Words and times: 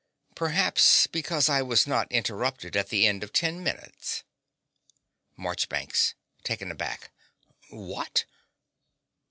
Perhaps 0.33 1.05
because 1.05 1.47
I 1.47 1.61
was 1.61 1.85
not 1.85 2.11
interrupted 2.11 2.75
at 2.75 2.89
the 2.89 3.05
end 3.05 3.23
of 3.23 3.31
ten 3.31 3.61
minutes. 3.63 4.23
MARCHBANKS 5.37 6.15
(taken 6.43 6.71
aback). 6.71 7.11
What! 7.69 8.25